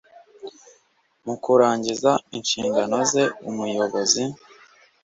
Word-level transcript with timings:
mu 1.25 1.35
kurangiza 1.43 2.11
inshingano 2.37 2.97
ze 3.11 3.23
umuyobozi 3.49 4.23